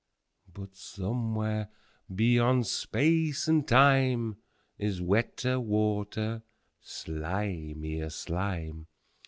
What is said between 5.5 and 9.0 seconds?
water, slimier slime!